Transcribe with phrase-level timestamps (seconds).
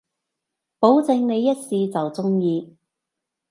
[0.79, 2.75] 保證你一試就中意